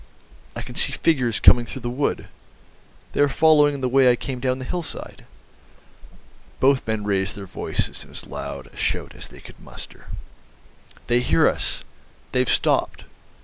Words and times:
"I 0.55 0.63
can 0.63 0.73
see 0.73 0.93
figures 0.93 1.39
coming 1.39 1.63
through 1.63 1.83
the 1.83 1.89
wood. 1.91 2.27
They 3.13 3.19
are 3.21 3.27
following 3.29 3.75
in 3.75 3.81
the 3.81 3.87
way 3.87 4.09
I 4.11 4.15
came 4.15 4.39
down 4.39 4.57
the 4.57 4.65
hillside." 4.65 5.25
Both 6.59 6.87
men 6.87 7.03
raised 7.03 7.35
their 7.35 7.45
voices 7.45 8.03
in 8.03 8.09
as 8.09 8.25
loud 8.25 8.65
a 8.73 8.77
shout 8.77 9.13
as 9.15 9.27
they 9.27 9.41
could 9.41 9.59
muster. 9.59 10.05
"They 11.05 11.19
hear 11.19 11.47
us! 11.47 11.83
They've 12.31 12.49
stopped. 12.49 13.03